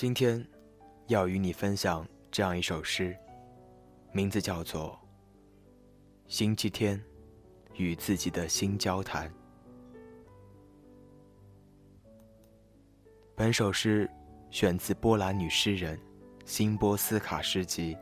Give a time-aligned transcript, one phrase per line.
[0.00, 0.42] 今天
[1.08, 3.14] 要与你分享这样一首诗，
[4.12, 4.98] 名字叫做
[6.26, 6.98] 《星期天
[7.74, 9.30] 与自己的心交谈》。
[13.36, 14.10] 本首诗
[14.50, 16.00] 选自波兰女诗人
[16.46, 17.94] 辛波斯卡诗集《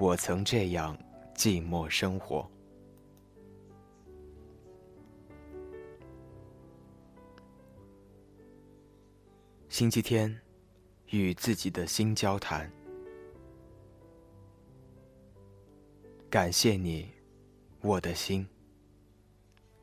[0.00, 0.96] 我曾这样
[1.34, 2.38] 寂寞生活》。
[9.68, 10.34] 星期天，
[11.12, 12.70] 与自己的心交谈。
[16.30, 17.06] 感谢你，
[17.82, 18.46] 我的心。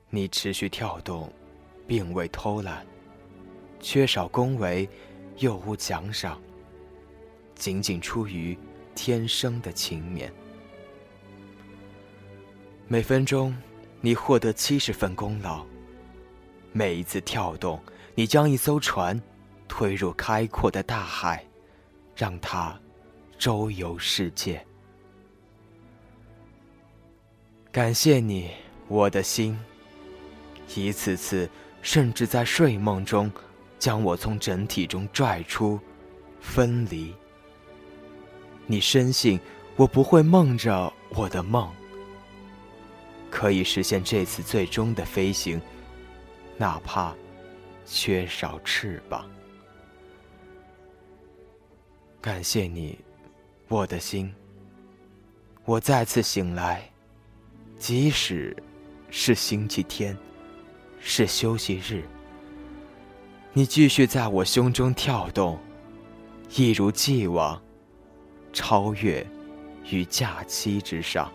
[0.10, 1.32] 你持续跳动，
[1.86, 2.84] 并未偷懒，
[3.80, 4.90] 缺少恭维，
[5.38, 6.42] 又无奖赏，
[7.54, 8.58] 仅仅出于
[8.96, 10.32] 天生的勤勉。
[12.88, 13.56] 每分钟，
[14.02, 15.64] 你获得七十份功劳。
[16.72, 17.80] 每一次跳动，
[18.16, 19.22] 你将一艘船。
[19.70, 21.46] 推入开阔的大海，
[22.14, 22.78] 让它
[23.38, 24.66] 周游世界。
[27.72, 28.52] 感谢你，
[28.90, 29.58] 我的心。
[30.76, 31.50] 一次次，
[31.82, 33.32] 甚至在睡梦中，
[33.78, 35.80] 将我从整体中拽出，
[36.42, 37.16] 分离。
[38.66, 39.40] 你深信
[39.76, 41.72] 我不会梦着我的梦，
[43.30, 45.62] 可以实现这次最终的飞行，
[46.58, 47.16] 哪怕
[47.86, 49.30] 缺少翅膀。
[52.22, 53.00] 感谢你，
[53.70, 54.34] 我的心。
[55.64, 56.84] 我再次醒来，
[57.78, 58.56] 即使
[59.10, 60.18] 是星期天，
[61.00, 62.04] 是休息日，
[63.54, 65.58] 你继续在我胸中跳动，
[66.56, 67.62] 一如既往，
[68.52, 69.26] 超越
[69.90, 71.32] 于假期之上。